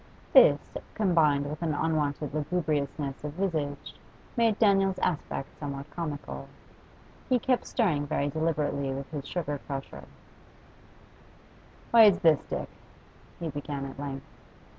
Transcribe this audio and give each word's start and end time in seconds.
This, 0.33 0.59
combined 0.95 1.47
with 1.47 1.61
an 1.61 1.75
unwonted 1.75 2.33
lugubriousness 2.33 3.23
of 3.23 3.33
visage, 3.33 3.93
made 4.35 4.57
Daniel's 4.57 4.97
aspect 4.97 5.49
somewhat 5.59 5.91
comical. 5.91 6.47
He 7.29 7.37
kept 7.37 7.67
stirring 7.67 8.07
very 8.07 8.27
deliberately 8.27 8.91
with 8.91 9.11
his 9.11 9.27
sugar 9.27 9.59
crusher. 9.67 10.05
'Why, 11.91 12.05
it's 12.05 12.17
this, 12.17 12.41
Dick,' 12.49 12.69
he 13.39 13.49
began 13.49 13.85
at 13.85 13.99
length. 13.99 14.25